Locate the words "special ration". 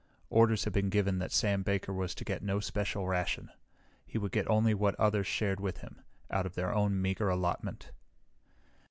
2.59-3.51